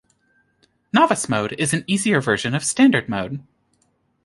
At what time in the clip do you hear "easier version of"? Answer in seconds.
1.85-2.63